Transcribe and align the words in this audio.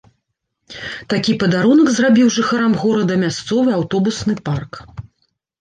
Такі 1.13 1.35
падарунак 1.43 1.91
зрабіў 1.97 2.27
жыхарам 2.37 2.73
горада 2.85 3.21
мясцовы 3.25 3.69
аўтобусны 3.79 4.33
парк. 4.51 4.71